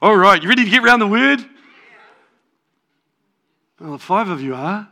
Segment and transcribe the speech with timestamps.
[0.00, 1.44] All right, you ready to get around the word?
[3.80, 4.88] Well, five of you are.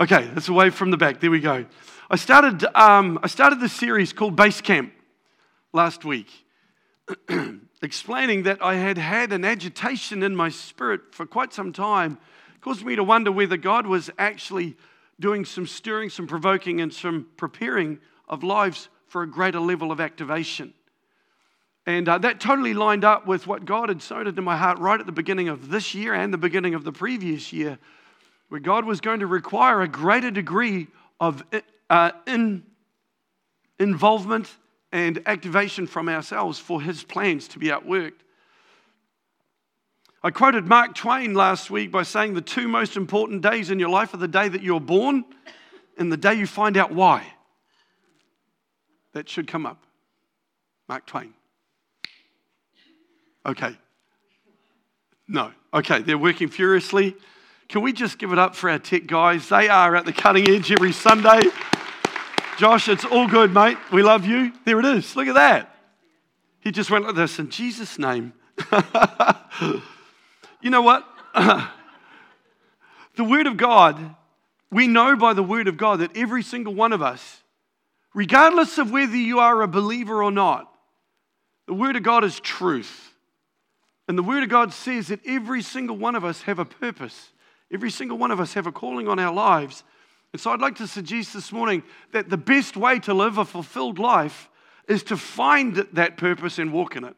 [0.00, 1.20] Okay, that's away from the back.
[1.20, 1.66] There we go.
[2.08, 4.94] I started, um, I started this series called Base Camp
[5.74, 6.30] last week,
[7.82, 12.16] explaining that I had had an agitation in my spirit for quite some time,
[12.62, 14.74] caused me to wonder whether God was actually
[15.20, 20.00] doing some stirring, some provoking, and some preparing of lives for a greater level of
[20.00, 20.72] activation.
[21.86, 24.98] And uh, that totally lined up with what God had sown into my heart right
[24.98, 27.78] at the beginning of this year and the beginning of the previous year,
[28.48, 30.86] where God was going to require a greater degree
[31.20, 31.44] of
[31.90, 32.62] uh, in,
[33.78, 34.50] involvement
[34.92, 38.20] and activation from ourselves for His plans to be outworked.
[40.22, 43.90] I quoted Mark Twain last week by saying the two most important days in your
[43.90, 45.24] life are the day that you're born
[45.98, 47.26] and the day you find out why.
[49.12, 49.84] That should come up.
[50.88, 51.34] Mark Twain.
[53.46, 53.76] Okay.
[55.26, 55.52] No.
[55.72, 57.16] Okay, they're working furiously.
[57.68, 59.48] Can we just give it up for our tech guys?
[59.48, 61.40] They are at the cutting edge every Sunday.
[62.58, 63.78] Josh, it's all good, mate.
[63.92, 64.52] We love you.
[64.64, 65.16] There it is.
[65.16, 65.74] Look at that.
[66.60, 68.32] He just went like this in Jesus' name.
[70.60, 71.06] you know what?
[71.34, 74.14] the Word of God,
[74.70, 77.42] we know by the Word of God that every single one of us
[78.14, 80.72] regardless of whether you are a believer or not,
[81.66, 83.12] the Word of God is truth.
[84.08, 87.32] And the Word of God says that every single one of us have a purpose.
[87.72, 89.82] Every single one of us have a calling on our lives.
[90.32, 93.44] And so I'd like to suggest this morning that the best way to live a
[93.44, 94.50] fulfilled life
[94.88, 97.16] is to find that purpose and walk in it.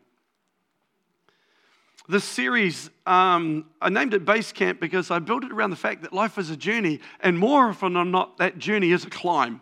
[2.09, 6.03] This series, um, I named it Base Camp because I built it around the fact
[6.03, 9.61] that life is a journey, and more often than not, that journey is a climb.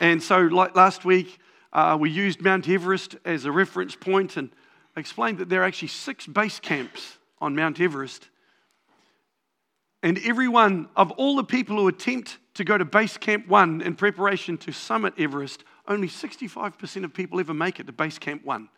[0.00, 1.38] And so, like last week,
[1.74, 4.48] uh, we used Mount Everest as a reference point and
[5.00, 8.28] explained that there are actually six base camps on Mount Everest.
[10.02, 13.94] And everyone, of all the people who attempt to go to base camp one in
[13.96, 18.68] preparation to summit Everest, only 65% of people ever make it to base camp one.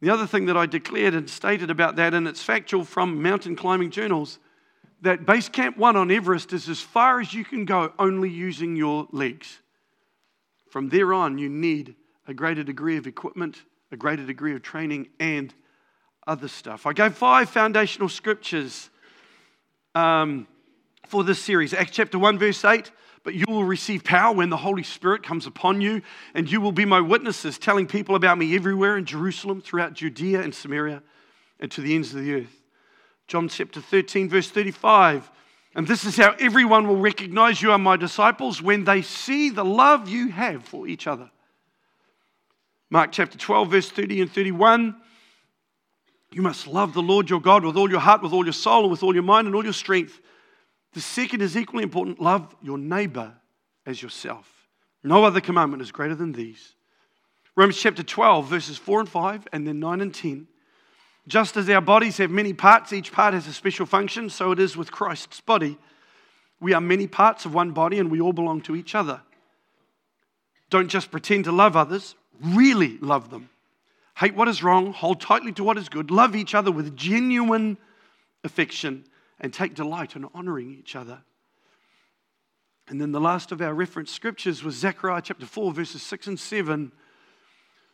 [0.00, 3.54] The other thing that I declared and stated about that, and it's factual from mountain
[3.54, 4.38] climbing journals,
[5.02, 8.74] that base camp one on Everest is as far as you can go only using
[8.76, 9.60] your legs.
[10.70, 15.08] From there on, you need a greater degree of equipment, a greater degree of training,
[15.20, 15.54] and
[16.26, 16.86] other stuff.
[16.86, 18.90] I gave five foundational scriptures
[19.94, 20.46] um,
[21.06, 22.90] for this series Acts chapter 1, verse 8.
[23.24, 26.02] But you will receive power when the Holy Spirit comes upon you,
[26.34, 30.40] and you will be my witnesses, telling people about me everywhere in Jerusalem, throughout Judea
[30.40, 31.04] and Samaria,
[31.60, 32.62] and to the ends of the earth.
[33.28, 35.30] John chapter 13, verse 35.
[35.76, 39.64] And this is how everyone will recognize you are my disciples when they see the
[39.64, 41.30] love you have for each other.
[42.92, 44.94] Mark chapter 12, verse 30 and 31.
[46.30, 48.82] You must love the Lord your God with all your heart, with all your soul,
[48.82, 50.20] and with all your mind and all your strength.
[50.92, 53.32] The second is equally important love your neighbor
[53.86, 54.46] as yourself.
[55.02, 56.74] No other commandment is greater than these.
[57.56, 60.46] Romans chapter 12, verses 4 and 5, and then 9 and 10.
[61.26, 64.58] Just as our bodies have many parts, each part has a special function, so it
[64.58, 65.78] is with Christ's body.
[66.60, 69.22] We are many parts of one body and we all belong to each other.
[70.68, 73.48] Don't just pretend to love others, really love them.
[74.16, 77.78] Hate what is wrong, hold tightly to what is good, love each other with genuine
[78.44, 79.04] affection,
[79.40, 81.22] and take delight in honoring each other.
[82.88, 86.40] And then the last of our reference scriptures was Zechariah chapter 4, verses 6 and
[86.40, 86.92] 7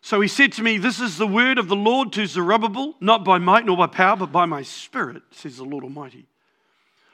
[0.00, 3.24] so he said to me, This is the word of the Lord to Zerubbabel, not
[3.24, 6.26] by might nor by power, but by my spirit, says the Lord Almighty.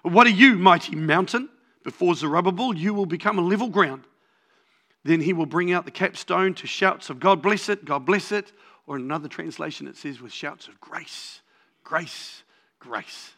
[0.02, 1.48] What are you, mighty mountain?
[1.82, 4.04] Before Zerubbabel, you will become a level ground.
[5.04, 8.32] Then he will bring out the capstone to shouts of God bless it, God bless
[8.32, 8.52] it.
[8.86, 11.40] Or in another translation, it says with shouts of grace,
[11.84, 12.42] grace,
[12.78, 13.32] grace.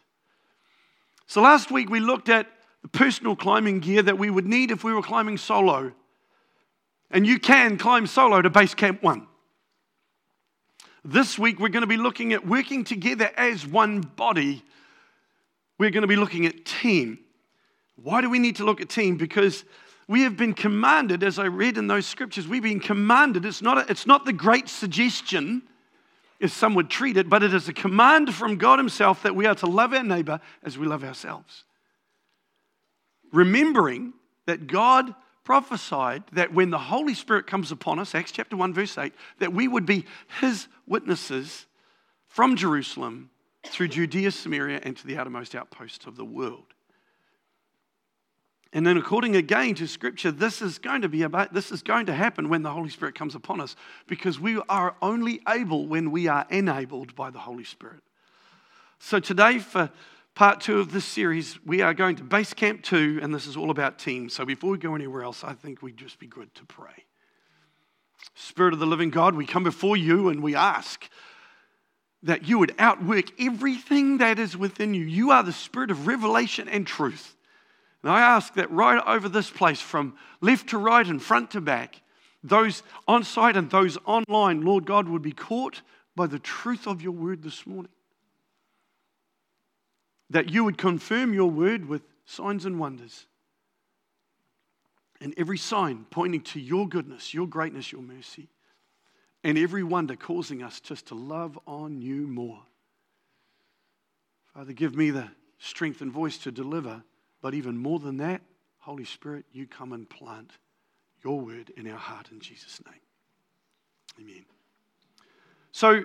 [1.27, 2.49] So last week we looked at
[2.83, 5.93] the personal climbing gear that we would need if we were climbing solo.
[7.11, 9.27] And you can climb solo to base camp one.
[11.05, 14.65] This week, we're going to be looking at working together as one body.
[15.79, 17.21] We're going to be looking at team.
[17.95, 19.17] Why do we need to look at team?
[19.17, 19.65] Because
[20.09, 23.45] we have been commanded, as I read in those scriptures, we've been commanded.
[23.45, 25.63] It's not, a, it's not the great suggestion,
[26.41, 29.47] as some would treat it, but it is a command from God Himself that we
[29.47, 31.65] are to love our neighbor as we love ourselves.
[33.33, 34.13] Remembering
[34.47, 35.13] that God
[35.43, 39.53] prophesied that when the Holy Spirit comes upon us, Acts chapter 1, verse 8, that
[39.53, 40.05] we would be
[40.41, 41.67] his witnesses
[42.29, 43.31] from Jerusalem
[43.65, 46.75] through Judea, Samaria, and to the outermost outposts of the world.
[48.77, 52.05] And then, according again to Scripture, this is going to be about this is going
[52.07, 53.75] to happen when the Holy Spirit comes upon us,
[54.07, 58.03] because we are only able when we are enabled by the Holy Spirit.
[58.99, 59.89] So today, for
[60.35, 63.57] part two of this series, we are going to base camp two, and this is
[63.57, 64.35] all about teams.
[64.35, 67.07] So before we go anywhere else, I think we'd just be good to pray.
[68.35, 71.09] Spirit of the living God, we come before you and we ask
[72.25, 75.07] that you would outwork everything that is within you.
[75.07, 77.36] You are the spirit of revelation and truth.
[78.03, 81.61] And I ask that right over this place, from left to right and front to
[81.61, 82.03] back,
[82.43, 85.83] those on site and those online, Lord God, would be caught
[86.15, 87.91] by the truth of your word this morning.
[90.31, 93.27] That you would confirm your word with signs and wonders.
[95.21, 98.49] And every sign pointing to your goodness, your greatness, your mercy.
[99.43, 102.63] And every wonder causing us just to love on you more.
[104.55, 105.29] Father, give me the
[105.59, 107.03] strength and voice to deliver
[107.47, 108.43] but even more than that,
[108.79, 110.51] Holy Spirit, you come and plant
[111.23, 113.01] your word in our heart in Jesus' name.
[114.19, 114.45] Amen.
[115.71, 116.03] So,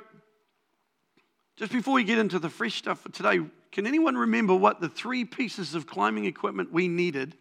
[1.56, 3.40] just before we get into the fresh stuff for today,
[3.72, 7.36] can anyone remember what the three pieces of climbing equipment we needed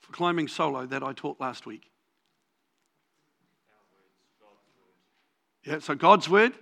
[0.00, 1.90] for climbing solo that I taught last week?
[5.66, 6.54] Yeah, so God's word,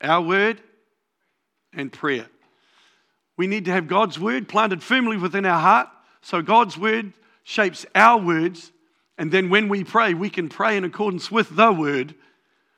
[0.00, 0.60] our word,
[1.72, 2.28] and prayer.
[3.36, 5.88] We need to have God's word planted firmly within our heart.
[6.20, 7.12] So God's word
[7.44, 8.72] shapes our words.
[9.18, 12.14] And then when we pray, we can pray in accordance with the word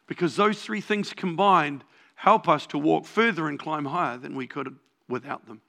[0.07, 1.85] because those three things combined
[2.15, 4.77] help us to walk further and climb higher than we could
[5.09, 5.61] without them.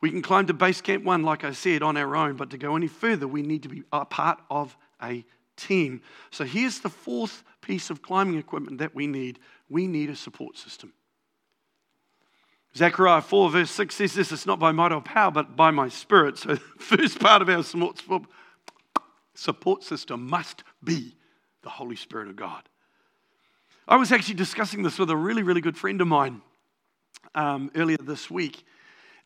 [0.00, 2.58] We can climb to base camp one, like I said, on our own, but to
[2.58, 5.24] go any further, we need to be a part of a
[5.56, 6.02] team.
[6.30, 9.38] So here's the fourth piece of climbing equipment that we need
[9.68, 10.92] we need a support system.
[12.76, 15.88] Zechariah 4, verse 6 says this it's not by might or power, but by my
[15.88, 16.38] spirit.
[16.38, 17.62] So, the first part of our
[19.34, 21.14] support system must be
[21.62, 22.62] the Holy Spirit of God.
[23.86, 26.40] I was actually discussing this with a really, really good friend of mine
[27.34, 28.64] um, earlier this week.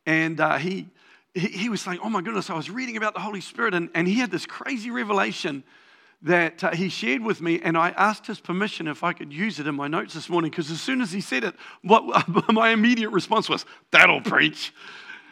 [0.06, 0.88] And uh, he,
[1.34, 4.08] he was saying, Oh my goodness, I was reading about the Holy Spirit, and, and
[4.08, 5.62] he had this crazy revelation
[6.26, 9.60] that uh, he shared with me, and I asked his permission if I could use
[9.60, 12.70] it in my notes this morning because as soon as he said it, what, my
[12.70, 14.74] immediate response was, That'll preach.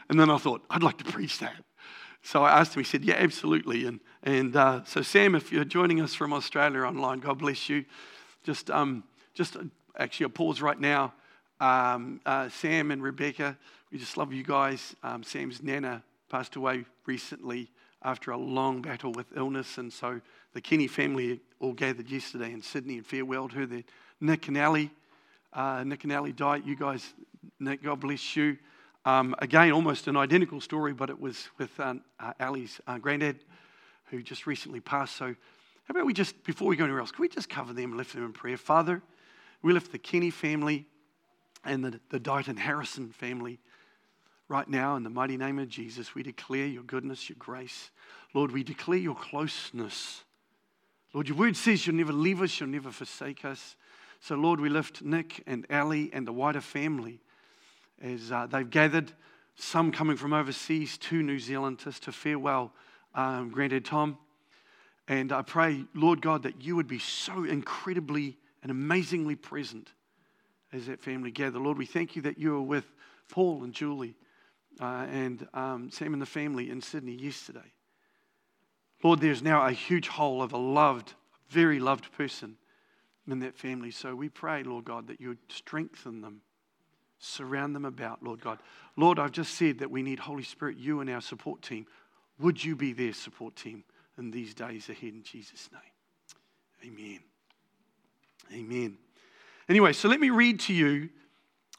[0.08, 1.56] And then I thought, I'd like to preach that.
[2.22, 3.86] So I asked him, he said, Yeah, absolutely.
[3.86, 7.84] And, and uh, so, Sam, if you're joining us from Australia online, God bless you.
[8.44, 9.02] Just, um,
[9.34, 9.64] just uh,
[9.98, 11.12] actually, a pause right now.
[11.58, 13.58] Um, uh, Sam and Rebecca,
[13.90, 14.94] we just love you guys.
[15.02, 17.70] Um, Sam's Nana passed away recently
[18.04, 20.20] after a long battle with illness, and so
[20.54, 23.82] the Kenny family all gathered yesterday in Sydney and farewelled her there.
[24.20, 24.90] Nick and Ali,
[25.52, 26.64] uh, Nick and Ali died.
[26.64, 27.12] You guys,
[27.58, 28.56] Nick, God bless you.
[29.04, 33.40] Um, again, almost an identical story, but it was with um, uh, Ali's uh, granddad
[34.06, 35.16] who just recently passed.
[35.16, 37.90] So, how about we just, before we go anywhere else, can we just cover them
[37.90, 38.56] and lift them in prayer?
[38.56, 39.02] Father,
[39.60, 40.86] we lift the Kenny family
[41.64, 43.58] and the, the Dighton Harrison family
[44.48, 46.14] right now in the mighty name of Jesus.
[46.14, 47.90] We declare your goodness, your grace.
[48.32, 50.22] Lord, we declare your closeness.
[51.14, 53.76] Lord, your word says you'll never leave us, you'll never forsake us.
[54.18, 57.20] So, Lord, we lift Nick and Ali and the wider family
[58.02, 59.12] as uh, they've gathered,
[59.54, 62.72] some coming from overseas to New Zealand to, to farewell
[63.14, 64.18] um, Granddad Tom.
[65.06, 69.92] And I pray, Lord God, that you would be so incredibly and amazingly present
[70.72, 71.60] as that family gather.
[71.60, 72.90] Lord, we thank you that you are with
[73.28, 74.16] Paul and Julie
[74.80, 77.72] uh, and um, Sam and the family in Sydney yesterday.
[79.02, 81.14] Lord, there's now a huge hole of a loved,
[81.48, 82.56] very loved person
[83.28, 83.90] in that family.
[83.90, 86.42] So we pray, Lord God, that you would strengthen them,
[87.18, 88.58] surround them about, Lord God.
[88.96, 91.86] Lord, I've just said that we need Holy Spirit, you and our support team.
[92.38, 93.84] Would you be their support team
[94.18, 96.92] in these days ahead in Jesus' name?
[96.92, 97.20] Amen.
[98.52, 98.98] Amen.
[99.68, 101.08] Anyway, so let me read to you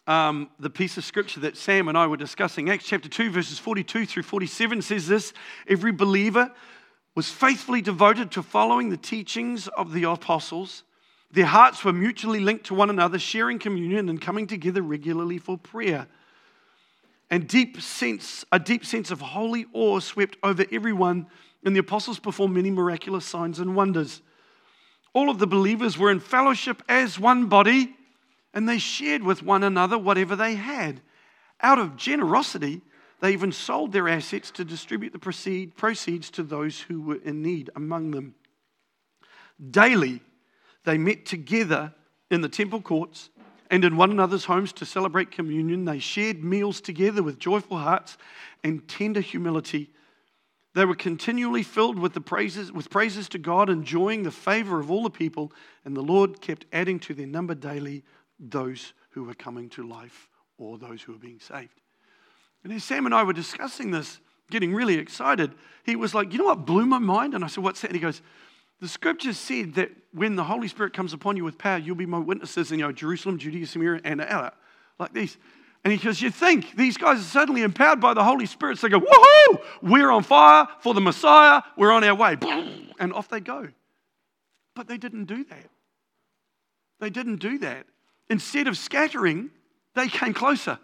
[0.07, 2.69] um, the piece of scripture that Sam and I were discussing.
[2.69, 5.33] Acts chapter 2, verses 42 through 47 says this
[5.67, 6.51] Every believer
[7.15, 10.83] was faithfully devoted to following the teachings of the apostles.
[11.31, 15.57] Their hearts were mutually linked to one another, sharing communion and coming together regularly for
[15.57, 16.07] prayer.
[17.31, 21.27] And deep sense, a deep sense of holy awe swept over everyone,
[21.63, 24.21] and the apostles performed many miraculous signs and wonders.
[25.13, 27.95] All of the believers were in fellowship as one body,
[28.53, 31.01] and they shared with one another whatever they had.
[31.61, 32.81] Out of generosity,
[33.21, 37.69] they even sold their assets to distribute the proceeds to those who were in need
[37.75, 38.35] among them.
[39.71, 40.21] Daily,
[40.83, 41.93] they met together
[42.29, 43.29] in the temple courts
[43.71, 45.85] and in one another's homes to celebrate communion.
[45.85, 48.17] They shared meals together with joyful hearts
[48.63, 49.91] and tender humility,
[50.75, 54.91] They were continually filled with the praises with praises to God, enjoying the favor of
[54.91, 55.53] all the people,
[55.85, 58.03] and the Lord kept adding to their number daily
[58.37, 61.79] those who were coming to life or those who were being saved.
[62.65, 64.19] And as Sam and I were discussing this,
[64.49, 65.53] getting really excited,
[65.83, 67.35] he was like, You know what blew my mind?
[67.35, 67.91] And I said, What's that?
[67.91, 68.23] And he goes,
[68.81, 72.07] The scriptures said that when the Holy Spirit comes upon you with power, you'll be
[72.07, 74.53] my witnesses in you know, Jerusalem, Judea, Samaria, and Allah,
[74.99, 75.37] like these.
[75.83, 78.79] And he goes, You think these guys are suddenly empowered by the Holy Spirit?
[78.79, 79.61] So they go, Woohoo!
[79.83, 81.61] We're on fire for the Messiah.
[81.77, 82.35] We're on our way.
[82.99, 83.67] And off they go.
[84.75, 85.69] But they didn't do that.
[86.99, 87.85] They didn't do that.
[88.27, 89.51] Instead of scattering,
[89.93, 90.79] they came closer.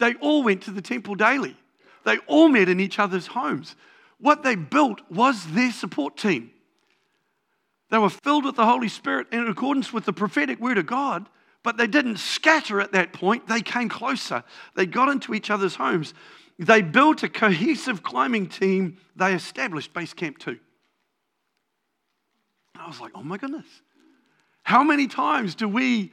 [0.00, 1.56] They all went to the temple daily.
[2.04, 3.76] They all met in each other's homes.
[4.18, 6.50] What they built was their support team.
[7.90, 11.28] They were filled with the Holy Spirit in accordance with the prophetic word of God
[11.62, 13.46] but they didn't scatter at that point.
[13.46, 14.42] They came closer.
[14.76, 16.14] They got into each other's homes.
[16.58, 18.98] They built a cohesive climbing team.
[19.16, 20.50] They established Base Camp 2.
[20.50, 20.58] And
[22.78, 23.66] I was like, oh my goodness.
[24.62, 26.12] How many times do we,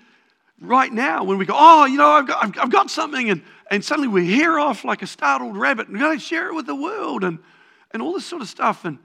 [0.62, 3.84] right now, when we go, oh, you know, I've got, I've got something, and, and
[3.84, 6.66] suddenly we hear off like a startled rabbit and we're going to share it with
[6.66, 7.40] the world and,
[7.92, 8.86] and all this sort of stuff.
[8.86, 9.00] And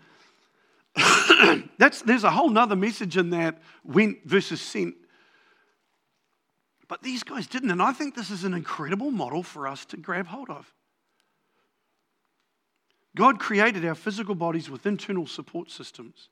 [1.79, 4.95] that's, there's a whole nother message in that went versus sent
[6.93, 7.71] but these guys didn't.
[7.71, 10.71] And I think this is an incredible model for us to grab hold of.
[13.17, 16.29] God created our physical bodies with internal support systems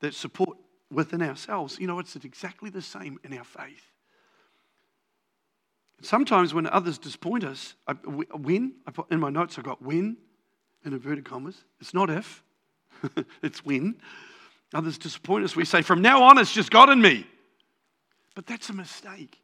[0.00, 0.56] that support
[0.90, 1.78] within ourselves.
[1.78, 3.92] You know, it's exactly the same in our faith.
[6.02, 10.16] Sometimes when others disappoint us, I, when, I put, in my notes I've got when
[10.84, 11.64] in inverted commas.
[11.80, 12.42] It's not if,
[13.42, 13.96] it's when.
[14.74, 15.56] Others disappoint us.
[15.56, 17.26] We say, from now on, it's just God and me.
[18.34, 19.40] But that's a mistake.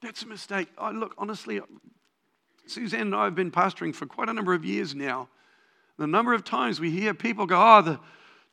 [0.00, 0.68] That's a mistake.
[0.78, 1.60] Oh, look, honestly,
[2.66, 5.28] Suzanne and I have been pastoring for quite a number of years now.
[5.98, 8.00] The number of times we hear people go, Oh, the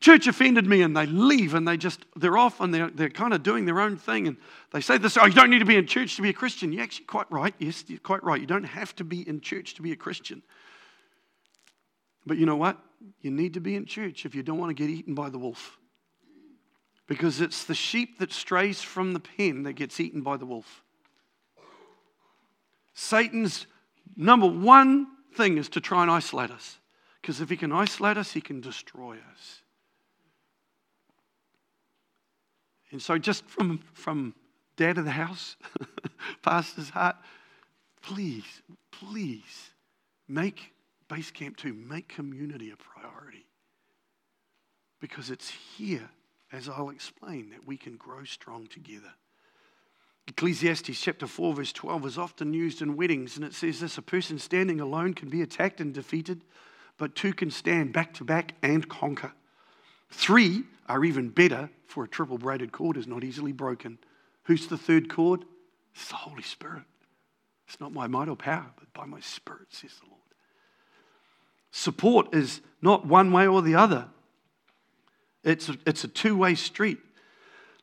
[0.02, 3.34] church offended me, and they leave and they just, they're off and they're, they're kind
[3.34, 4.28] of doing their own thing.
[4.28, 4.38] And
[4.72, 6.74] they say this, Oh, you don't need to be in church to be a Christian.
[6.74, 7.54] You're actually quite right.
[7.60, 8.42] Yes, you're quite right.
[8.42, 10.42] You don't have to be in church to be a Christian.
[12.26, 12.78] But you know what?
[13.22, 15.40] You need to be in church if you don't want to get eaten by the
[15.40, 15.78] wolf.
[17.08, 20.84] Because it's the sheep that strays from the pen that gets eaten by the wolf.
[22.94, 23.68] Satan's
[24.16, 26.78] number one thing is to try and isolate us.
[27.22, 29.61] Because if he can isolate us, he can destroy us.
[32.92, 34.36] And so, just from, from
[34.76, 35.56] dad of the house,
[36.42, 37.16] pastor's heart,
[38.02, 39.72] please, please
[40.28, 40.74] make
[41.08, 43.46] Base Camp 2, make community a priority.
[45.00, 46.10] Because it's here,
[46.52, 49.14] as I'll explain, that we can grow strong together.
[50.28, 54.02] Ecclesiastes chapter 4, verse 12 is often used in weddings, and it says this a
[54.02, 56.44] person standing alone can be attacked and defeated,
[56.98, 59.34] but two can stand back to back and conquer.
[60.12, 63.98] Three are even better, for a triple braided cord is not easily broken.
[64.44, 65.46] Who's the third cord?
[65.96, 66.84] It's the Holy Spirit.
[67.68, 70.22] It's not my might or power, but by my Spirit, says the Lord.
[71.72, 74.08] Support is not one way or the other,
[75.44, 77.00] it's a, it's a two way street.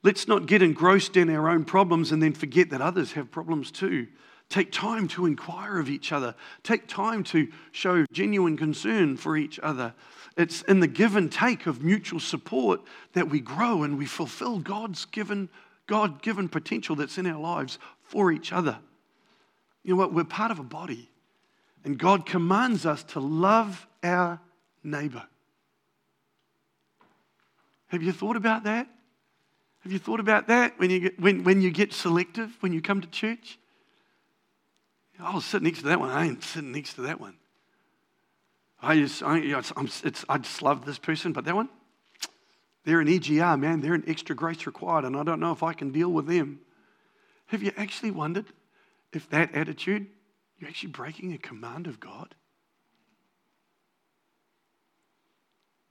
[0.05, 3.73] Let's not get engrossed in our own problems and then forget that others have problems
[3.73, 4.07] too.
[4.49, 6.35] Take time to inquire of each other.
[6.63, 9.95] Take time to show genuine concern for each other.
[10.39, 12.81] It's in the give and take of mutual support
[13.13, 15.51] that we grow and we fulfill God's given,
[15.87, 18.79] God given potential that's in our lives for each other.
[19.83, 20.15] You know what?
[20.15, 21.11] We're part of a body,
[21.85, 24.41] and God commands us to love our
[24.83, 25.25] neighbor.
[27.89, 28.87] Have you thought about that?
[29.81, 32.81] Have you thought about that when you get, when, when you get selective when you
[32.81, 33.59] come to church?
[35.21, 36.11] I'll sitting next to that one.
[36.11, 37.35] I ain't sitting next to that one.
[38.81, 41.69] I just, I, it's, I just love this person, but that one,
[42.85, 43.81] they're an EGR, man.
[43.81, 46.61] They're an extra grace required, and I don't know if I can deal with them.
[47.47, 48.47] Have you actually wondered
[49.13, 50.07] if that attitude,
[50.59, 52.35] you're actually breaking a command of God?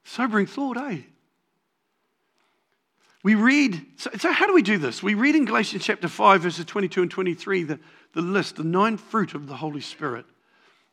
[0.05, 1.01] Sobering thought, eh?
[3.27, 5.03] We read, so, so, how do we do this?
[5.03, 7.79] We read in Galatians chapter 5, verses 22 and 23, the,
[8.13, 10.25] the list, the nine fruit of the Holy Spirit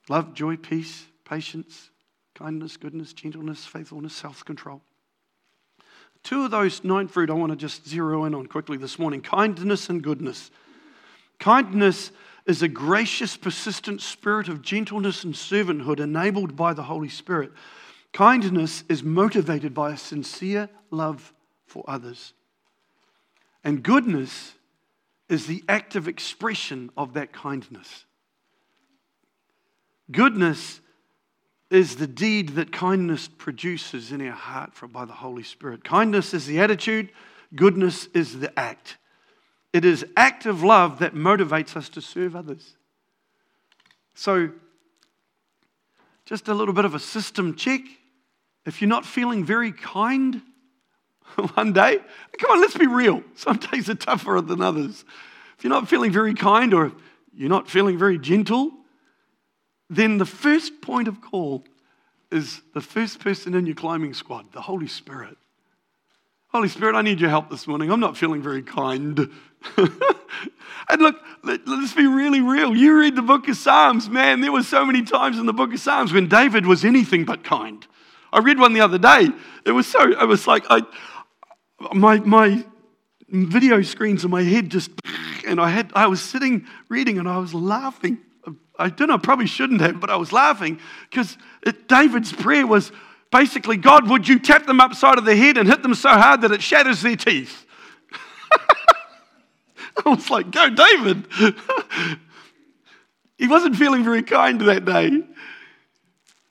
[0.09, 1.91] love, joy, peace, patience,
[2.35, 4.83] kindness, goodness, gentleness, faithfulness, self control.
[6.25, 9.21] Two of those nine fruit I want to just zero in on quickly this morning
[9.21, 10.51] kindness and goodness.
[11.39, 12.11] Kindness
[12.47, 17.53] is a gracious, persistent spirit of gentleness and servanthood enabled by the Holy Spirit.
[18.13, 21.33] Kindness is motivated by a sincere love
[21.67, 22.33] for others.
[23.63, 24.55] And goodness
[25.29, 28.05] is the active expression of that kindness.
[30.11, 30.81] Goodness
[31.71, 35.83] is the deed that kindness produces in our heart from, by the Holy Spirit.
[35.83, 37.11] Kindness is the attitude,
[37.55, 38.99] goodness is the act.
[39.73, 42.77] It is active love that motivates us to serve others.
[44.15, 44.51] So,
[46.27, 47.81] just a little bit of a system check.
[48.65, 50.41] If you're not feeling very kind
[51.55, 51.99] one day,
[52.39, 53.23] come on, let's be real.
[53.35, 55.05] Some days are tougher than others.
[55.59, 56.93] If you're not feeling very kind or
[57.35, 58.73] you're not feeling very gentle,
[59.91, 61.65] then the first point of call
[62.31, 65.37] is the first person in your climbing squad, the Holy Spirit.
[66.49, 67.91] Holy Spirit, I need your help this morning.
[67.91, 69.19] I'm not feeling very kind.
[69.77, 72.77] and look, let, us be really real.
[72.77, 75.73] You read the book of Psalms, man, there were so many times in the book
[75.73, 77.85] of Psalms when David was anything but kind.
[78.33, 79.29] I read one the other day.
[79.65, 80.83] It was so, it was like, I,
[81.93, 82.65] my, my
[83.29, 84.91] video screens in my head just,
[85.47, 88.19] and I had, I was sitting reading and I was laughing.
[88.79, 91.37] I don't know, probably shouldn't have, but I was laughing because
[91.87, 92.91] David's prayer was
[93.31, 96.41] basically, God, would you tap them upside of the head and hit them so hard
[96.43, 97.65] that it shatters their teeth?
[100.05, 101.27] I was like, go, David.
[103.39, 105.23] he wasn't feeling very kind that day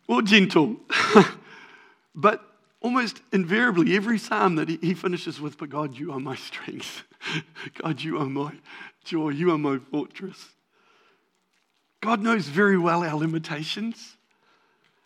[0.08, 0.77] or gentle.
[2.15, 2.42] but
[2.84, 7.04] almost invariably, every psalm that he, finishes with, But God, you are my strength.
[7.82, 8.54] God, you are my
[9.04, 9.30] joy.
[9.30, 10.50] You are my fortress.
[12.02, 14.18] God knows very well our limitations,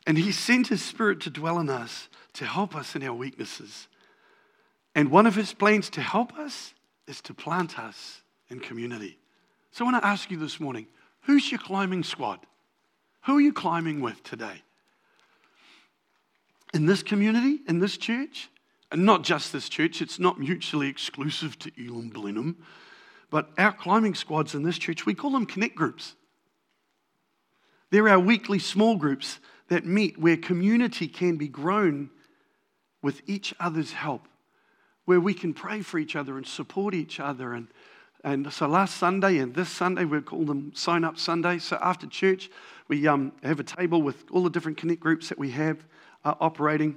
[0.08, 3.88] and He sent His Spirit to dwell in us to help us in our weaknesses.
[4.96, 6.74] And one of His plans to help us
[7.08, 9.20] is to plant us in community.
[9.72, 10.88] So I want to ask you this morning
[11.22, 12.40] who's your climbing squad?
[13.26, 14.64] Who are you climbing with today?
[16.78, 18.52] In this community, in this church,
[18.92, 22.56] and not just this church, it's not mutually exclusive to Elim Blenheim,
[23.32, 26.14] but our climbing squads in this church, we call them connect groups.
[27.90, 32.12] They're our weekly small groups that meet where community can be grown
[33.02, 34.28] with each other's help,
[35.06, 37.54] where we can pray for each other and support each other.
[37.54, 37.70] And,
[38.24, 41.64] and so last Sunday and this Sunday, we call them Sign Up Sundays.
[41.64, 42.52] So after church,
[42.88, 45.84] we um, have a table with all the different connect groups that we have
[46.28, 46.96] uh, operating.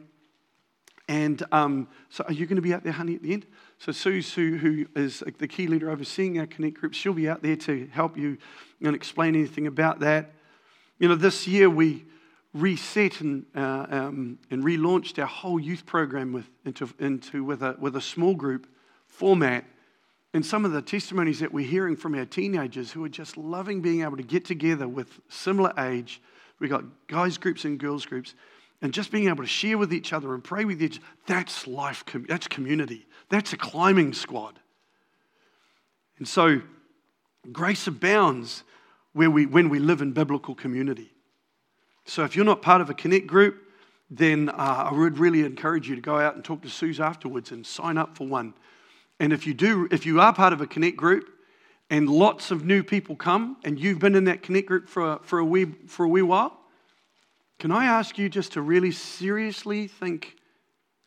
[1.09, 3.47] And um, so, are you going to be out there, honey, at the end?
[3.79, 7.43] So, Sue, Sue, who is the key leader overseeing our Connect groups, she'll be out
[7.43, 8.39] there to help you
[8.81, 10.33] and explain anything about that.
[10.99, 12.05] You know, this year we
[12.55, 17.77] reset and, uh, um, and relaunched our whole youth program with, into, into, with, a,
[17.79, 18.67] with a small group
[19.07, 19.65] format.
[20.35, 23.81] And some of the testimonies that we're hearing from our teenagers who are just loving
[23.81, 26.21] being able to get together with similar age.
[26.61, 28.35] We've got guys groups and girls groups.
[28.83, 31.67] And just being able to share with each other and pray with each other, that's
[31.67, 33.07] life, that's community.
[33.29, 34.59] That's a climbing squad.
[36.19, 36.63] And so
[37.53, 38.65] grace abounds
[39.13, 41.13] where we, when we live in biblical community.
[42.05, 43.63] So if you're not part of a connect group,
[44.11, 47.53] then uh, I would really encourage you to go out and talk to Suze afterwards
[47.53, 48.55] and sign up for one.
[49.21, 51.29] And if you do, if you are part of a connect group
[51.91, 55.39] and lots of new people come and you've been in that connect group for for
[55.39, 56.60] a, wee, for a wee while,
[57.61, 60.37] can I ask you just to really seriously think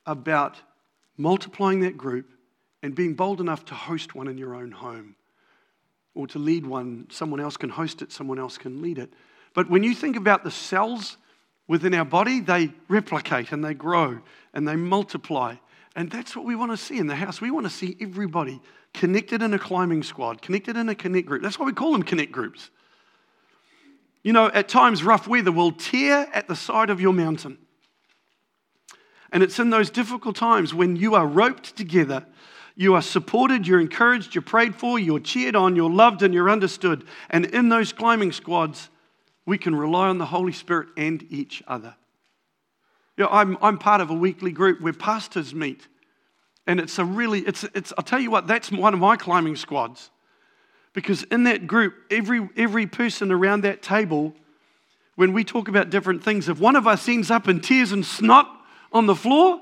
[0.05, 0.55] about
[1.17, 2.31] multiplying that group
[2.81, 5.15] and being bold enough to host one in your own home?
[6.15, 7.07] or to lead one.
[7.09, 9.13] Someone else can host it, someone else can lead it.
[9.53, 11.17] But when you think about the cells
[11.67, 14.19] within our body, they replicate and they grow
[14.53, 15.55] and they multiply.
[15.95, 17.39] And that's what we want to see in the house.
[17.39, 18.59] We want to see everybody
[18.93, 21.43] connected in a climbing squad, connected in a connect group.
[21.43, 22.71] That's why we call them connect groups.
[24.23, 27.57] You know, at times, rough weather will tear at the side of your mountain.
[29.31, 32.25] And it's in those difficult times when you are roped together
[32.75, 36.49] you are supported, you're encouraged, you're prayed for, you're cheered on, you're loved, and you're
[36.49, 37.05] understood.
[37.29, 38.89] And in those climbing squads,
[39.45, 41.95] we can rely on the Holy Spirit and each other.
[43.17, 45.87] You know, I'm, I'm part of a weekly group where pastors meet.
[46.65, 49.55] And it's a really, it's, it's, I'll tell you what, that's one of my climbing
[49.55, 50.09] squads.
[50.93, 54.33] Because in that group, every, every person around that table,
[55.15, 58.05] when we talk about different things, if one of us ends up in tears and
[58.05, 58.49] snot
[58.91, 59.61] on the floor,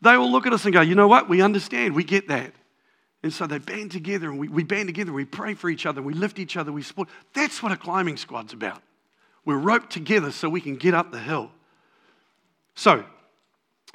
[0.00, 1.28] they will look at us and go, you know what?
[1.28, 1.94] We understand.
[1.94, 2.52] We get that.
[3.22, 5.12] And so they band together and we, we band together.
[5.12, 6.02] We pray for each other.
[6.02, 6.70] We lift each other.
[6.70, 7.08] We support.
[7.32, 8.82] That's what a climbing squad's about.
[9.44, 11.50] We're roped together so we can get up the hill.
[12.74, 13.04] So,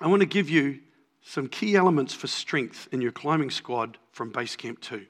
[0.01, 0.79] I want to give you
[1.21, 5.05] some key elements for strength in your climbing squad from Base Camp 2.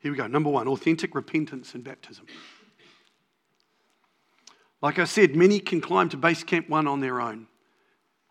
[0.00, 0.26] Here we go.
[0.26, 2.26] Number one authentic repentance and baptism.
[4.82, 7.46] Like I said, many can climb to Base Camp 1 on their own.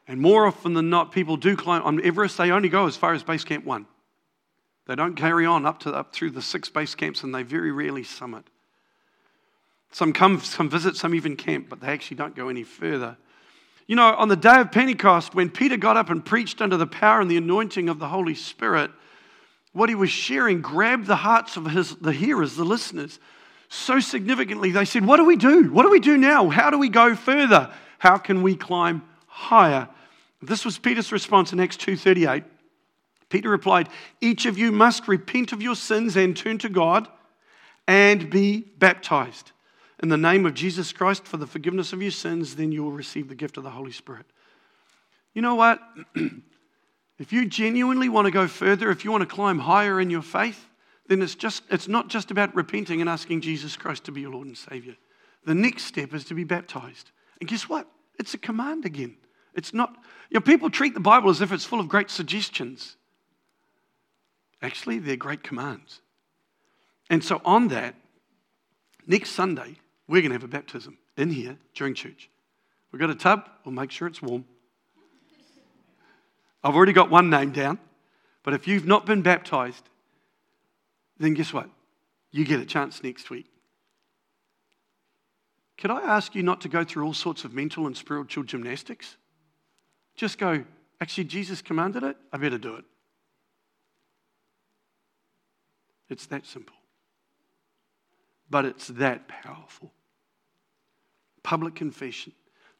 [0.10, 3.14] And more often than not, people do climb on Everest, they only go as far
[3.14, 3.86] as base camp one.
[4.88, 7.72] They don't carry on up, to, up through the six base camps and they very
[7.72, 8.44] rarely summit.
[9.92, 13.18] Some come, some visit, some even camp, but they actually don't go any further.
[13.86, 16.88] You know, on the day of Pentecost, when Peter got up and preached under the
[16.88, 18.90] power and the anointing of the Holy Spirit,
[19.80, 23.18] what he was sharing grabbed the hearts of his, the hearers, the listeners,
[23.70, 24.72] so significantly.
[24.72, 25.72] They said, What do we do?
[25.72, 26.50] What do we do now?
[26.50, 27.72] How do we go further?
[27.98, 29.88] How can we climb higher?
[30.42, 32.44] This was Peter's response in Acts 2:38.
[33.30, 33.90] Peter replied,
[34.22, 37.08] Each of you must repent of your sins and turn to God
[37.88, 39.52] and be baptized
[40.02, 42.92] in the name of Jesus Christ for the forgiveness of your sins, then you will
[42.92, 44.26] receive the gift of the Holy Spirit.
[45.34, 45.80] You know what?
[47.20, 50.22] if you genuinely want to go further, if you want to climb higher in your
[50.22, 50.68] faith,
[51.08, 54.32] then it's, just, it's not just about repenting and asking Jesus Christ to be your
[54.32, 54.96] Lord and Savior.
[55.46, 57.12] The next step is to be baptized.
[57.42, 57.88] And guess what?
[58.18, 59.18] It's a command again.
[59.54, 59.96] It's not,
[60.30, 62.96] you know, people treat the Bible as if it's full of great suggestions.
[64.62, 66.02] Actually, they're great commands.
[67.10, 67.96] And so, on that,
[69.08, 69.78] next Sunday,
[70.08, 72.30] we're going to have a baptism in here during church.
[72.92, 74.46] We've got a tub, we'll make sure it's warm.
[76.64, 77.80] I've already got one name down,
[78.44, 79.88] but if you've not been baptized,
[81.18, 81.70] then guess what?
[82.32, 83.48] You get a chance next week.
[85.78, 89.16] Could I ask you not to go through all sorts of mental and spiritual gymnastics?
[90.16, 90.66] Just go,
[91.00, 92.84] actually, Jesus commanded it, I better do it.
[96.10, 96.76] It's that simple.
[98.50, 99.94] But it's that powerful.
[101.44, 102.34] Public confession.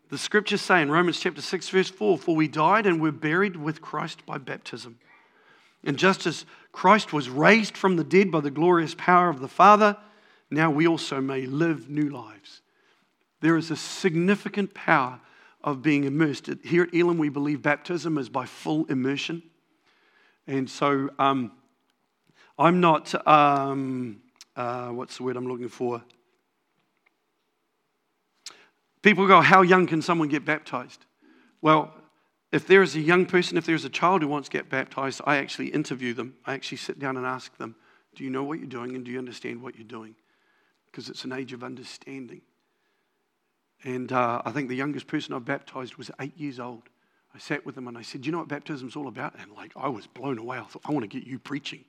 [0.10, 3.56] The scriptures say in Romans chapter 6, verse 4 For we died and were buried
[3.56, 4.98] with Christ by baptism.
[5.84, 9.48] And just as Christ was raised from the dead by the glorious power of the
[9.48, 9.98] Father,
[10.50, 12.62] now we also may live new lives.
[13.42, 15.20] There is a significant power
[15.64, 16.50] of being immersed.
[16.64, 19.44] Here at Elim, we believe baptism is by full immersion.
[20.48, 21.52] And so um,
[22.58, 24.22] I'm not, um,
[24.56, 26.04] uh, what's the word I'm looking for?
[29.02, 31.06] People go, How young can someone get baptized?
[31.62, 31.94] Well,
[32.52, 35.22] if there is a young person, if there's a child who wants to get baptized,
[35.26, 36.36] I actually interview them.
[36.46, 37.76] I actually sit down and ask them,
[38.16, 40.16] Do you know what you're doing and do you understand what you're doing?
[40.86, 42.42] Because it's an age of understanding.
[43.84, 46.84] And uh, I think the youngest person I baptized was eight years old.
[47.34, 49.36] I sat with them and I said, Do you know what baptism's all about?
[49.40, 50.58] And like, I was blown away.
[50.58, 51.86] I thought, I want to get you preaching.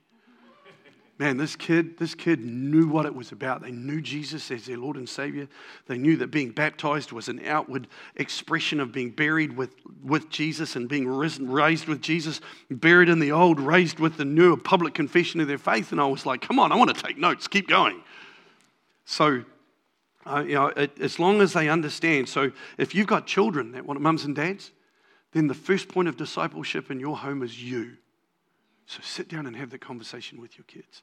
[1.20, 3.61] Man, this kid, this kid knew what it was about.
[3.61, 5.48] They knew Jesus as their Lord and Savior.
[5.87, 10.76] They knew that being baptized was an outward expression of being buried with, with Jesus
[10.76, 14.56] and being risen, raised with Jesus, buried in the old, raised with the new, a
[14.56, 15.92] public confession of their faith.
[15.92, 18.00] And I was like, come on, I want to take notes, keep going.
[19.04, 19.44] So,
[20.24, 22.30] uh, you know, it, as long as they understand.
[22.30, 24.70] So, if you've got children that want mums and dads,
[25.33, 27.98] then the first point of discipleship in your home is you.
[28.90, 31.03] So sit down and have the conversation with your kids.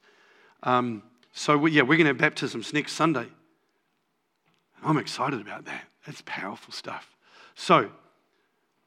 [0.61, 3.27] Um, so, we, yeah, we're going to have baptisms next Sunday.
[4.83, 5.85] I'm excited about that.
[6.05, 7.15] That's powerful stuff.
[7.55, 7.89] So,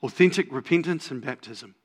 [0.02, 1.76] authentic repentance and baptism.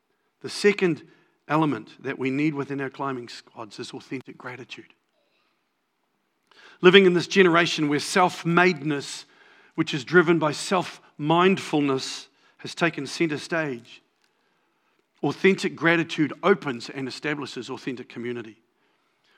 [0.42, 1.04] The second
[1.48, 4.94] element that we need within our climbing squads is authentic gratitude.
[6.82, 9.24] Living in this generation where self madeness,
[9.76, 14.02] which is driven by self mindfulness, has taken center stage,
[15.26, 18.58] Authentic gratitude opens and establishes authentic community.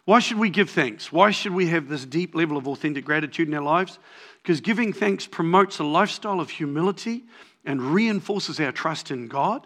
[0.04, 1.14] Why should we give thanks?
[1.14, 3.98] Why should we have this deep level of authentic gratitude in our lives?
[4.44, 7.24] Because giving thanks promotes a lifestyle of humility
[7.64, 9.66] and reinforces our trust in God.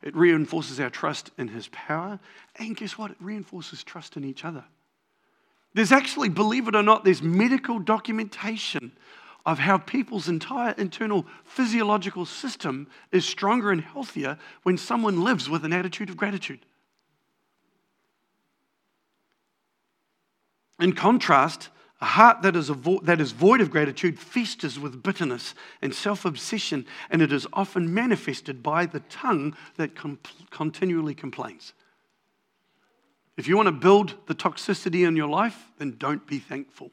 [0.00, 2.20] It reinforces our trust in His power.
[2.54, 3.10] And guess what?
[3.10, 4.64] It reinforces trust in each other.
[5.74, 8.92] There's actually, believe it or not, there's medical documentation
[9.48, 15.64] of how people's entire internal physiological system is stronger and healthier when someone lives with
[15.64, 16.60] an attitude of gratitude.
[20.78, 21.70] In contrast,
[22.02, 26.26] a heart that is, vo- that is void of gratitude festers with bitterness and self
[26.26, 30.18] obsession, and it is often manifested by the tongue that com-
[30.50, 31.72] continually complains.
[33.38, 36.90] If you want to build the toxicity in your life, then don't be thankful.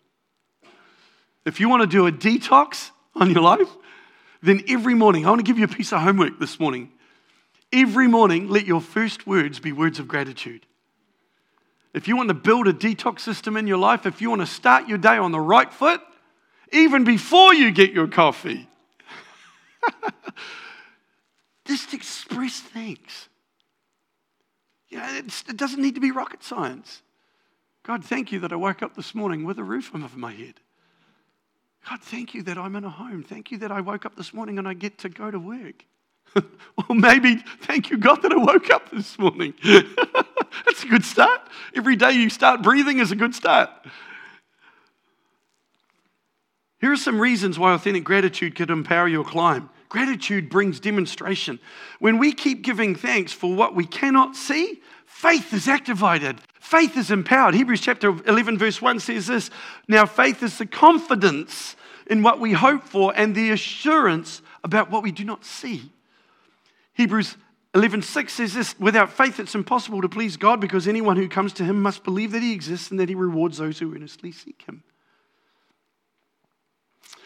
[1.45, 3.69] If you want to do a detox on your life,
[4.41, 6.91] then every morning, I want to give you a piece of homework this morning.
[7.71, 10.65] Every morning, let your first words be words of gratitude.
[11.93, 14.47] If you want to build a detox system in your life, if you want to
[14.47, 16.01] start your day on the right foot,
[16.71, 18.67] even before you get your coffee,
[21.65, 23.29] just express thanks.
[24.89, 27.01] You know, it doesn't need to be rocket science.
[27.83, 30.55] God, thank you that I woke up this morning with a roof over my head.
[31.89, 33.23] God, thank you that I'm in a home.
[33.23, 35.85] Thank you that I woke up this morning and I get to go to work.
[36.35, 39.53] or maybe, thank you, God, that I woke up this morning.
[39.63, 41.41] That's a good start.
[41.75, 43.69] Every day you start breathing is a good start.
[46.79, 49.69] Here are some reasons why authentic gratitude could empower your climb.
[49.89, 51.59] Gratitude brings demonstration.
[51.99, 56.41] When we keep giving thanks for what we cannot see, faith is activated.
[56.59, 57.53] Faith is empowered.
[57.53, 59.49] Hebrews chapter 11, verse 1 says this
[59.87, 61.75] Now, faith is the confidence
[62.07, 65.91] in what we hope for and the assurance about what we do not see.
[66.93, 67.37] Hebrews
[67.75, 71.65] 11:6 says this, without faith it's impossible to please God because anyone who comes to
[71.65, 74.83] him must believe that he exists and that he rewards those who earnestly seek him.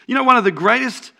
[0.08, 1.12] You know one of the greatest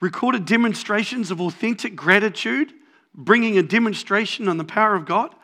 [0.00, 2.72] recorded demonstrations of authentic gratitude,
[3.14, 5.34] bringing a demonstration on the power of God,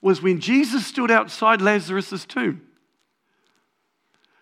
[0.00, 2.62] was when Jesus stood outside Lazarus' tomb.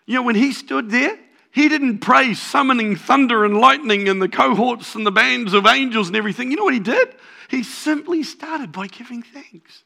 [0.05, 1.17] You know, when he stood there,
[1.51, 6.07] he didn't pray summoning thunder and lightning and the cohorts and the bands of angels
[6.07, 6.51] and everything.
[6.51, 7.15] You know what he did?
[7.49, 9.83] He simply started by giving thanks.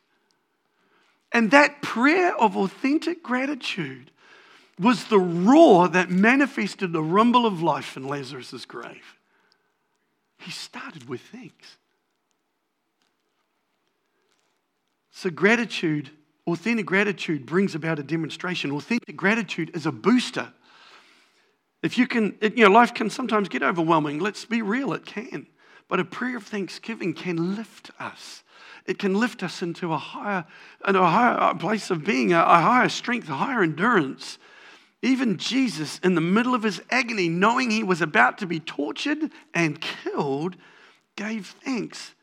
[1.31, 4.11] And that prayer of authentic gratitude
[4.77, 9.15] was the roar that manifested the rumble of life in Lazarus' grave.
[10.41, 11.77] He started with thanks.
[15.11, 16.09] So, gratitude,
[16.47, 18.71] authentic gratitude, brings about a demonstration.
[18.71, 20.51] Authentic gratitude is a booster.
[21.83, 24.19] If you can, it, you know, life can sometimes get overwhelming.
[24.19, 25.47] Let's be real, it can.
[25.87, 28.43] But a prayer of thanksgiving can lift us.
[28.85, 30.45] It can lift us into a higher,
[30.87, 34.37] into a higher place of being, a, a higher strength, a higher endurance.
[35.01, 39.31] Even Jesus, in the middle of his agony, knowing he was about to be tortured
[39.53, 40.55] and killed,
[41.15, 42.13] gave thanks.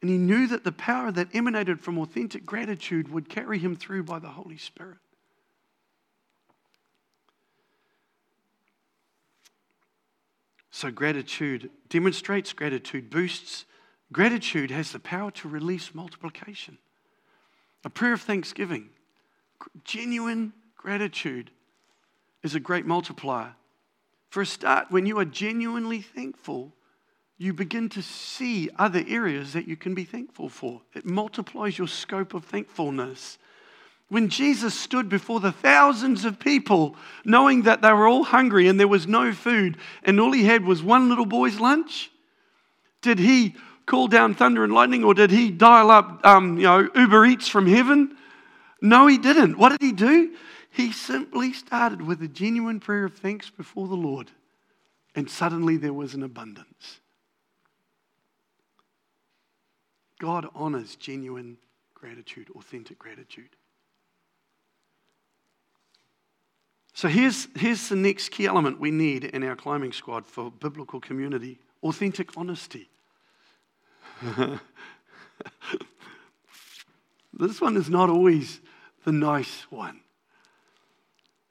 [0.00, 4.04] And he knew that the power that emanated from authentic gratitude would carry him through
[4.04, 4.98] by the Holy Spirit.
[10.70, 13.64] So, gratitude demonstrates, gratitude boosts.
[14.12, 16.78] Gratitude has the power to release multiplication.
[17.84, 18.90] A prayer of thanksgiving,
[19.84, 21.50] genuine gratitude
[22.42, 23.54] is a great multiplier.
[24.30, 26.74] For a start, when you are genuinely thankful,
[27.38, 30.82] you begin to see other areas that you can be thankful for.
[30.94, 33.38] It multiplies your scope of thankfulness.
[34.08, 38.80] When Jesus stood before the thousands of people, knowing that they were all hungry and
[38.80, 42.10] there was no food, and all he had was one little boy's lunch,
[43.02, 43.54] did he
[43.86, 47.48] call down thunder and lightning or did he dial up um, you know, Uber Eats
[47.48, 48.16] from heaven?
[48.82, 49.58] No, he didn't.
[49.58, 50.34] What did he do?
[50.70, 54.30] He simply started with a genuine prayer of thanks before the Lord,
[55.14, 57.00] and suddenly there was an abundance.
[60.18, 61.58] God honors genuine
[61.94, 63.50] gratitude, authentic gratitude.
[66.92, 71.00] So here's, here's the next key element we need in our climbing squad for biblical
[71.00, 72.88] community authentic honesty.
[77.32, 78.60] this one is not always
[79.04, 80.00] the nice one.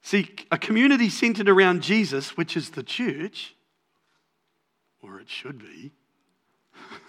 [0.08, 3.54] See, a community centered around Jesus, which is the church,
[5.02, 5.92] or it should be,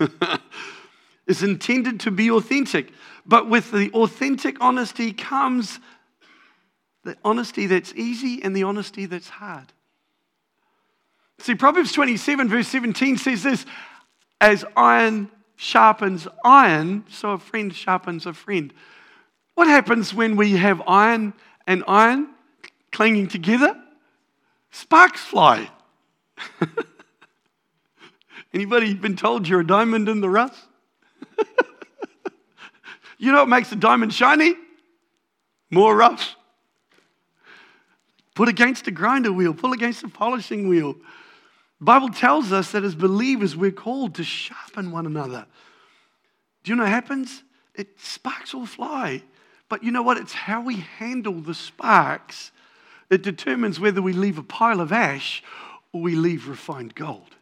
[1.29, 2.91] is intended to be authentic.
[3.25, 5.79] But with the authentic honesty comes
[7.05, 9.73] the honesty that's easy and the honesty that's hard.
[11.39, 13.65] See, Proverbs 27, verse 17 says this
[14.41, 18.75] as iron sharpens iron, so a friend sharpens a friend.
[19.55, 21.33] What happens when we have iron
[21.65, 22.31] and iron
[22.99, 23.81] clinging together?
[24.73, 25.71] Sparks fly.
[28.53, 30.67] Anybody been told you're a diamond in the rough?
[33.19, 34.57] you know what makes a diamond shiny?
[35.71, 36.35] More rough.
[38.35, 40.95] Put against a grinder wheel, pull against a polishing wheel.
[41.79, 45.47] The Bible tells us that as believers, we're called to sharpen one another.
[46.65, 47.45] Do you know what happens?
[47.77, 49.23] It sparks will fly.
[49.69, 50.17] But you know what?
[50.17, 52.51] It's how we handle the sparks
[53.09, 55.43] that determines whether we leave a pile of ash
[55.93, 57.37] or we leave refined gold.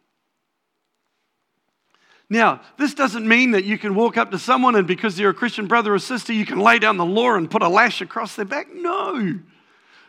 [2.28, 5.34] Now, this doesn't mean that you can walk up to someone and because they're a
[5.34, 8.34] Christian brother or sister, you can lay down the law and put a lash across
[8.34, 8.66] their back.
[8.74, 9.38] No.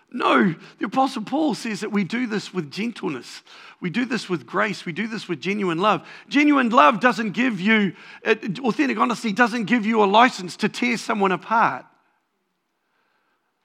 [0.10, 3.44] No, the Apostle Paul says that we do this with gentleness.
[3.82, 4.86] We do this with grace.
[4.86, 6.08] We do this with genuine love.
[6.30, 7.94] Genuine love doesn't give you,
[8.26, 11.86] authentic honesty doesn't give you a license to tear someone apart.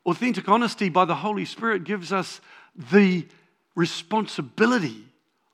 [0.04, 2.40] Authentic honesty by the Holy Spirit gives us
[2.74, 3.26] the
[3.74, 5.04] responsibility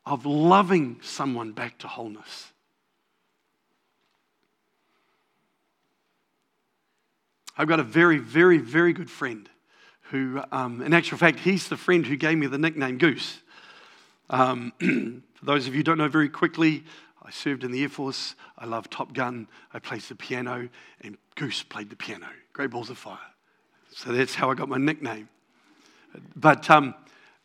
[0.07, 2.53] of loving someone back to wholeness.
[7.57, 9.49] I've got a very, very, very good friend
[10.11, 13.41] who, um, in actual fact, he's the friend who gave me the nickname Goose.
[14.31, 14.73] Um,
[15.35, 16.85] for those of you who don't know very quickly,
[17.23, 18.35] I served in the Air Force.
[18.57, 19.49] I love Top Gun.
[19.75, 20.69] I played the piano,
[21.03, 22.29] and Goose played the piano.
[22.55, 23.19] Great Balls of Fire.
[23.99, 25.29] So that's how I got my nickname.
[26.37, 26.95] But um,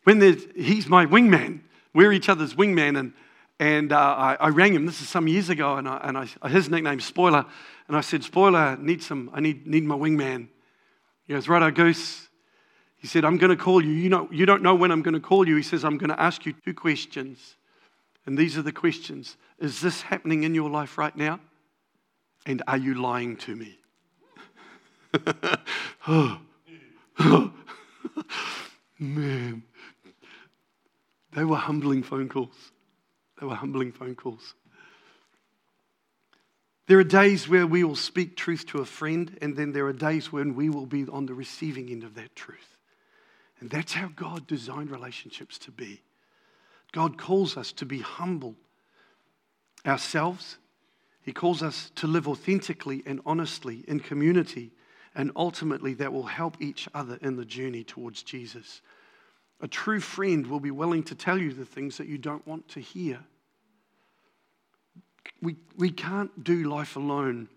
[0.04, 0.20] when
[0.54, 1.62] he's my wingman,
[1.92, 2.96] we're each other's wingman.
[2.96, 3.12] And,
[3.58, 6.48] and uh, I, I, rang him, this is some years ago, and, I, and I,
[6.48, 7.44] his nickname's Spoiler.
[7.88, 10.46] And I said, Spoiler, need some, I need, need my wingman.
[11.24, 12.28] He goes, Righto, Goose.
[12.98, 13.90] He said, I'm going to call you.
[13.90, 15.56] You, know, you don't know when I'm going to call you.
[15.56, 17.56] He says, I'm going to ask you two questions.
[18.26, 21.40] And these are the questions Is this happening in your life right now?
[22.46, 23.78] And are you lying to me?
[28.98, 29.62] Man.
[31.32, 32.72] They were humbling phone calls.
[33.40, 34.54] They were humbling phone calls.
[36.86, 39.92] There are days where we will speak truth to a friend, and then there are
[39.92, 42.76] days when we will be on the receiving end of that truth.
[43.60, 46.02] And that's how God designed relationships to be.
[46.92, 48.54] God calls us to be humble
[49.86, 50.58] ourselves.
[51.22, 54.70] He calls us to live authentically and honestly in community,
[55.14, 58.82] and ultimately that will help each other in the journey towards Jesus.
[59.60, 62.68] A true friend will be willing to tell you the things that you don't want
[62.70, 63.20] to hear.
[65.40, 67.48] We, we can't do life alone.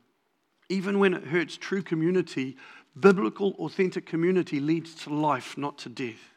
[0.69, 2.57] Even when it hurts, true community,
[2.99, 6.33] biblical, authentic community leads to life, not to death.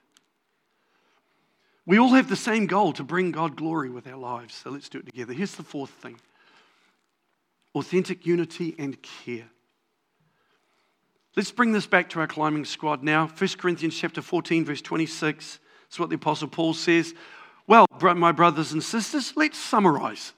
[1.86, 4.54] We all have the same goal to bring God glory with our lives.
[4.54, 5.32] So let's do it together.
[5.32, 6.18] Here's the fourth thing
[7.74, 9.48] authentic unity and care.
[11.36, 13.28] Let's bring this back to our climbing squad now.
[13.28, 15.60] 1 Corinthians chapter 14, verse 26.
[15.82, 17.14] That's what the Apostle Paul says.
[17.68, 20.32] Well, my brothers and sisters, let's summarize.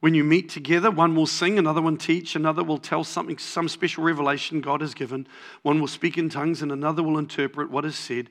[0.00, 3.68] When you meet together, one will sing, another one teach, another will tell something, some
[3.68, 5.26] special revelation God has given,
[5.62, 8.28] one will speak in tongues, and another will interpret what is said.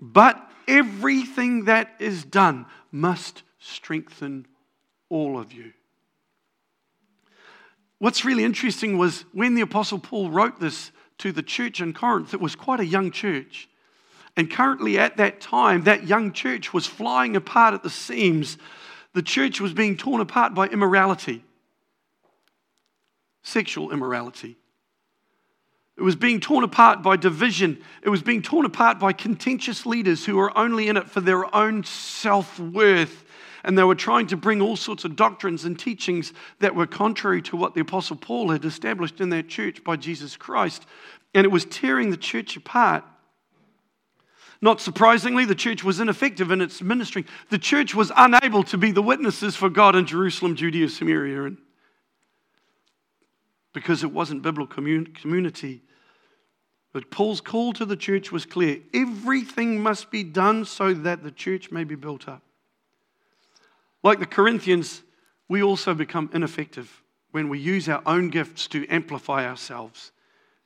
[0.00, 4.46] But everything that is done must strengthen
[5.08, 5.72] all of you.
[7.98, 12.34] What's really interesting was when the Apostle Paul wrote this to the church in Corinth,
[12.34, 13.68] it was quite a young church.
[14.36, 18.58] And currently, at that time, that young church was flying apart at the seams.
[19.12, 21.44] The church was being torn apart by immorality,
[23.42, 24.56] sexual immorality.
[25.96, 27.80] It was being torn apart by division.
[28.02, 31.54] It was being torn apart by contentious leaders who were only in it for their
[31.54, 33.24] own self worth.
[33.64, 37.40] And they were trying to bring all sorts of doctrines and teachings that were contrary
[37.42, 40.84] to what the Apostle Paul had established in that church by Jesus Christ.
[41.34, 43.04] And it was tearing the church apart.
[44.60, 47.24] Not surprisingly, the church was ineffective in its ministry.
[47.48, 51.56] The church was unable to be the witnesses for God in Jerusalem, Judea, Samaria, and
[53.72, 54.82] because it wasn't biblical
[55.14, 55.82] community.
[56.92, 61.32] But Paul's call to the church was clear everything must be done so that the
[61.32, 62.42] church may be built up.
[64.04, 65.02] Like the Corinthians,
[65.48, 70.12] we also become ineffective when we use our own gifts to amplify ourselves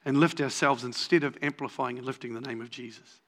[0.04, 3.20] and lift ourselves instead of amplifying and lifting the name of Jesus.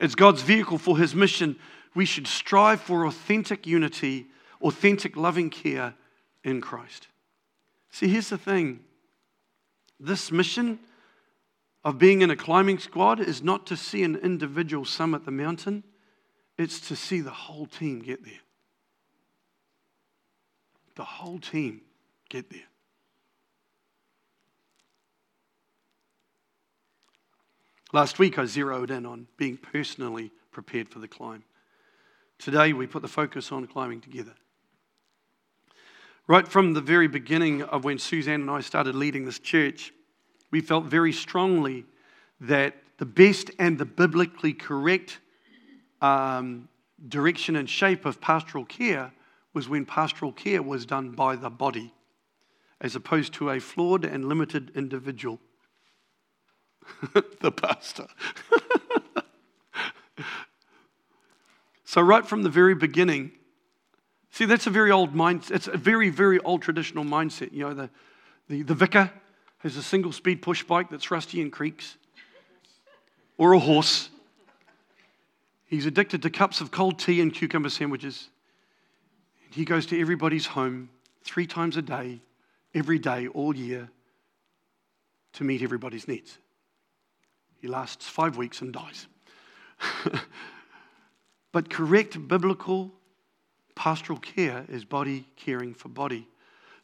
[0.00, 1.56] As God's vehicle for his mission,
[1.94, 4.26] we should strive for authentic unity,
[4.60, 5.94] authentic loving care
[6.42, 7.06] in Christ.
[7.90, 8.80] See, here's the thing
[10.00, 10.80] this mission
[11.84, 15.84] of being in a climbing squad is not to see an individual summit the mountain,
[16.58, 18.40] it's to see the whole team get there
[20.94, 21.80] the whole team
[22.28, 22.60] get there.
[27.92, 31.44] Last week, I zeroed in on being personally prepared for the climb.
[32.38, 34.34] Today, we put the focus on climbing together.
[36.26, 39.92] Right from the very beginning of when Suzanne and I started leading this church,
[40.50, 41.84] we felt very strongly
[42.40, 45.18] that the best and the biblically correct
[46.00, 46.68] um,
[47.08, 49.12] direction and shape of pastoral care
[49.54, 51.92] was when pastoral care was done by the body,
[52.80, 55.38] as opposed to a flawed and limited individual.
[57.40, 58.06] the pastor.
[61.84, 63.32] so, right from the very beginning,
[64.30, 65.52] see, that's a very old mindset.
[65.52, 67.52] It's a very, very old traditional mindset.
[67.52, 67.90] You know, the,
[68.48, 69.12] the, the vicar
[69.58, 71.96] has a single speed push bike that's rusty and creaks,
[73.38, 74.08] or a horse.
[75.66, 78.28] He's addicted to cups of cold tea and cucumber sandwiches.
[79.52, 80.88] He goes to everybody's home
[81.24, 82.20] three times a day,
[82.74, 83.90] every day, all year,
[85.34, 86.38] to meet everybody's needs.
[87.60, 89.06] He lasts five weeks and dies.
[91.52, 92.90] but correct biblical
[93.74, 96.26] pastoral care is body caring for body.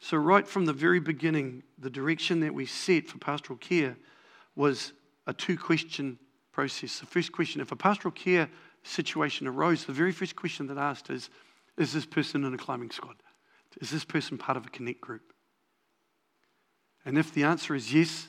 [0.00, 3.96] So, right from the very beginning, the direction that we set for pastoral care
[4.54, 4.92] was
[5.26, 6.18] a two question
[6.52, 7.00] process.
[7.00, 8.48] The first question if a pastoral care
[8.82, 11.30] situation arose, the very first question that asked is
[11.78, 13.16] is this person in a climbing squad?
[13.80, 15.32] Is this person part of a connect group?
[17.04, 18.28] And if the answer is yes,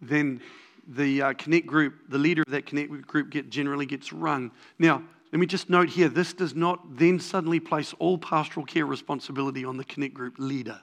[0.00, 0.40] then
[0.86, 4.50] the uh, connect group, the leader of that connect group, get, generally gets rung.
[4.78, 5.02] Now,
[5.34, 9.64] Let me just note here this does not then suddenly place all pastoral care responsibility
[9.64, 10.80] on the Connect group leader.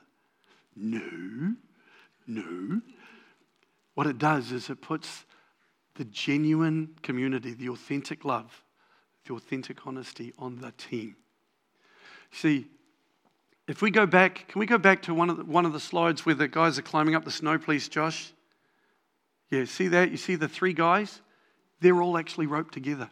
[0.75, 1.55] No,
[2.27, 2.81] no.
[3.93, 5.25] What it does is it puts
[5.95, 8.65] the genuine community, the authentic love,
[9.25, 11.15] the authentic honesty on the team.
[12.31, 12.67] See,
[13.67, 15.79] if we go back, can we go back to one of the, one of the
[15.79, 18.33] slides where the guys are climbing up the snow, please, Josh?
[19.49, 20.11] Yeah, see that?
[20.11, 21.21] You see the three guys?
[21.81, 23.09] They're all actually roped together.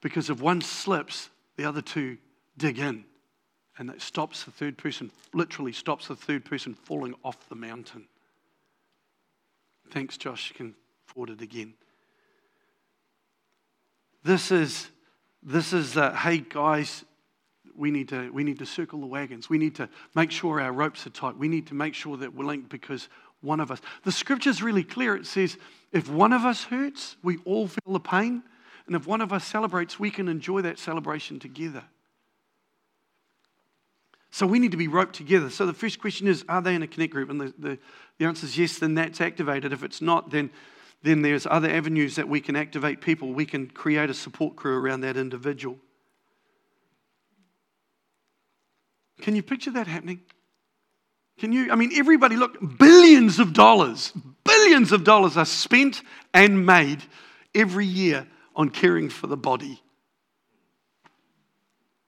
[0.00, 2.18] Because if one slips, the other two
[2.58, 3.04] dig in.
[3.78, 8.06] And that stops the third person, literally stops the third person falling off the mountain.
[9.90, 10.50] Thanks, Josh.
[10.50, 10.74] You can
[11.06, 11.74] forward it again.
[14.22, 14.88] This is,
[15.42, 17.04] this is uh, hey, guys,
[17.76, 19.48] we need, to, we need to circle the wagons.
[19.48, 21.36] We need to make sure our ropes are tight.
[21.36, 23.08] We need to make sure that we're linked because
[23.40, 23.80] one of us.
[24.04, 25.14] The scripture's really clear.
[25.14, 25.58] It says,
[25.92, 28.42] if one of us hurts, we all feel the pain.
[28.86, 31.84] And if one of us celebrates, we can enjoy that celebration together.
[34.30, 35.48] So we need to be roped together.
[35.48, 37.30] So the first question is Are they in a connect group?
[37.30, 37.78] And the, the,
[38.18, 39.72] the answer is yes, then that's activated.
[39.72, 40.50] If it's not, then,
[41.02, 43.32] then there's other avenues that we can activate people.
[43.32, 45.78] We can create a support crew around that individual.
[49.20, 50.20] Can you picture that happening?
[51.38, 51.72] Can you?
[51.72, 54.12] I mean, everybody, look, billions of dollars,
[54.44, 56.02] billions of dollars are spent
[56.32, 57.02] and made
[57.54, 59.82] every year on caring for the body.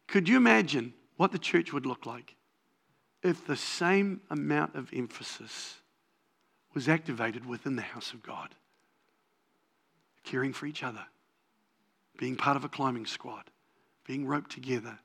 [0.07, 2.37] Could you imagine what the church would look like
[3.23, 5.77] if the same amount of emphasis
[6.73, 8.55] was activated within the house of God?
[10.23, 11.05] Caring for each other,
[12.19, 13.51] being part of a climbing squad,
[14.07, 14.99] being roped together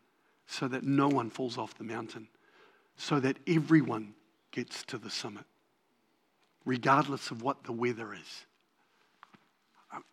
[0.52, 2.28] so that no one falls off the mountain,
[2.98, 4.14] so that everyone
[4.52, 5.46] gets to the summit,
[6.66, 8.46] regardless of what the weather is.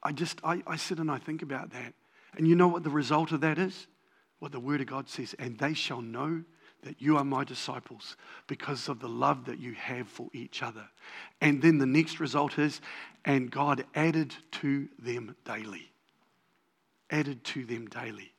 [0.02, 1.92] I just, I, I sit and I think about that.
[2.36, 3.88] And you know what the result of that is?
[4.38, 6.44] What the Word of God says, and they shall know
[6.82, 8.16] that you are my disciples
[8.46, 10.88] because of the love that you have for each other.
[11.40, 12.80] And then the next result is,
[13.24, 15.90] and God added to them daily.
[17.10, 18.32] Added to them daily.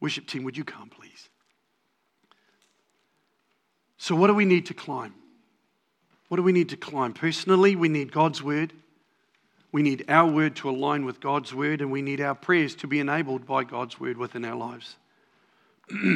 [0.00, 1.28] Worship team, would you come, please?
[3.96, 5.14] So, what do we need to climb?
[6.28, 7.12] What do we need to climb?
[7.12, 8.72] Personally, we need God's Word.
[9.70, 12.86] We need our word to align with God's word, and we need our prayers to
[12.86, 14.96] be enabled by God's word within our lives.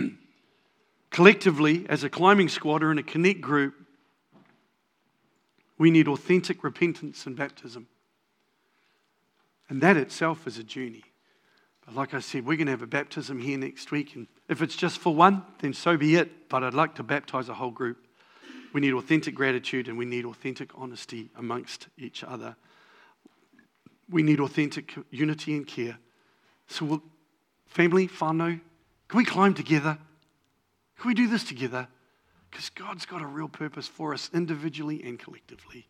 [1.10, 3.74] Collectively, as a climbing squad or in a connect group,
[5.76, 7.88] we need authentic repentance and baptism.
[9.68, 11.04] And that itself is a journey.
[11.84, 14.14] But like I said, we're going to have a baptism here next week.
[14.14, 16.48] And if it's just for one, then so be it.
[16.48, 18.06] But I'd like to baptize a whole group.
[18.72, 22.56] We need authentic gratitude and we need authentic honesty amongst each other.
[24.08, 25.98] We need authentic unity and care.
[26.68, 27.02] So, we'll,
[27.66, 28.60] family, whānau,
[29.08, 29.98] can we climb together?
[30.98, 31.88] Can we do this together?
[32.50, 35.86] Because God's got a real purpose for us individually and collectively.